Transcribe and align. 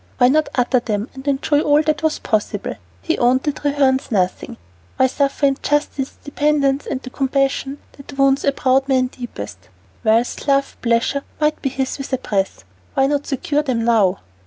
Why 0.17 0.29
not 0.29 0.49
utter 0.55 0.79
them, 0.79 1.09
and 1.13 1.27
enjoy 1.27 1.61
all 1.61 1.83
that 1.83 2.01
was 2.01 2.17
possible? 2.17 2.73
He 3.03 3.19
owed 3.19 3.43
the 3.43 3.51
Trehernes 3.51 4.09
nothing; 4.11 4.57
why 4.97 5.05
suffer 5.05 5.45
injustice, 5.45 6.13
dependence, 6.23 6.87
and 6.87 7.03
the 7.03 7.11
compassion 7.11 7.77
that 7.91 8.17
wounds 8.17 8.43
a 8.43 8.51
proud 8.51 8.87
man 8.87 9.11
deepest? 9.15 9.69
Wealth, 10.03 10.47
love, 10.47 10.75
pleasure 10.81 11.21
might 11.39 11.61
be 11.61 11.69
his 11.69 11.99
with 11.99 12.11
a 12.13 12.17
breath. 12.17 12.65
Why 12.95 13.05
not 13.05 13.27
secure 13.27 13.61
them 13.61 13.85
now? 13.85 14.21